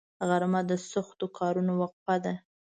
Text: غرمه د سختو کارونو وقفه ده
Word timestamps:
غرمه 0.27 0.61
د 0.69 0.71
سختو 0.91 1.25
کارونو 1.37 1.73
وقفه 1.81 2.15
ده 2.23 2.33